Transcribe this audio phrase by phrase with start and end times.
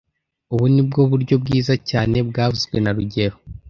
[0.53, 3.35] Ubu ni bwo buryo bwiza cyane byavuzwe na rugero